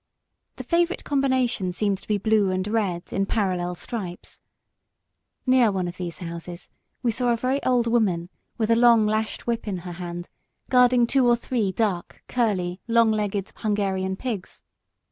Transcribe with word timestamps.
The 0.55 0.63
favourite 0.63 1.03
combination 1.03 1.71
seemed 1.73 1.99
to 1.99 2.07
be 2.07 2.17
blue 2.17 2.49
and 2.49 2.67
red, 2.67 3.13
in 3.13 3.27
parallel 3.27 3.75
stripes. 3.75 4.41
Near 5.45 5.71
one 5.71 5.87
of 5.87 5.97
these 5.97 6.17
houses 6.17 6.69
we 7.03 7.11
saw 7.11 7.29
a 7.31 7.37
very 7.37 7.61
old 7.63 7.85
woman 7.85 8.29
with 8.57 8.71
a 8.71 8.75
long 8.75 9.05
lashed 9.05 9.45
whip 9.45 9.67
in 9.67 9.77
her 9.85 9.91
hand, 9.91 10.27
guarding 10.71 11.05
two 11.05 11.27
or 11.27 11.35
three 11.35 11.71
dark, 11.71 12.23
curly, 12.27 12.81
long 12.87 13.11
legged 13.11 13.51
Hungarian 13.57 14.15
pigs. 14.15 14.63